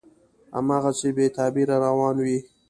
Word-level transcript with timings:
هماغسې 0.55 1.09
بې 1.15 1.25
تغییره 1.37 1.75
روان 1.85 2.15
وي، 2.25 2.37